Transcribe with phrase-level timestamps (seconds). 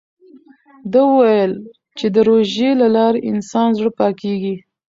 [0.91, 1.51] ده وویل
[1.97, 4.55] چې د روژې له لارې د انسان زړه پاکېږي.